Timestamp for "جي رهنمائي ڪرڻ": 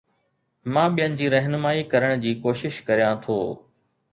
1.19-2.25